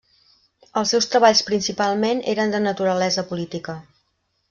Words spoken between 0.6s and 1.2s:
Els seus